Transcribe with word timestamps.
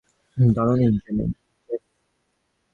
দারুণ 0.37 0.79
engineering, 0.79 1.29
Jeff. 1.69 1.81